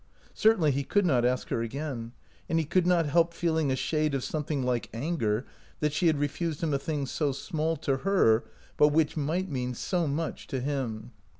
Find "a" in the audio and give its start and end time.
3.69-3.75, 6.73-6.79